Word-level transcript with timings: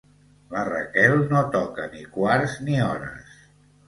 La 0.53 0.61
Raquel 0.69 1.19
no 1.33 1.41
toca 1.55 1.85
ni 1.97 2.01
quarts 2.15 2.57
ni 2.71 2.81
hores. 2.87 3.37